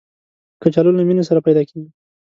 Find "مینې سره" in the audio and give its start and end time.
1.07-1.39